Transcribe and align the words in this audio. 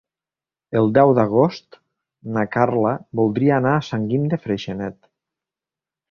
El 0.79 0.87
deu 0.97 1.11
d'agost 1.17 1.77
na 2.37 2.45
Carla 2.55 2.93
voldria 3.19 3.53
anar 3.61 3.75
a 3.81 3.83
Sant 3.89 4.07
Guim 4.13 4.25
de 4.33 4.41
Freixenet. 4.47 4.99